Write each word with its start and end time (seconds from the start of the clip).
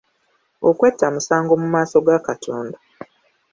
Okwetta 0.69 1.05
musango 1.15 1.53
mu 1.61 1.67
maaso 1.73 1.95
ga 2.05 2.17
Katonda. 2.27 2.77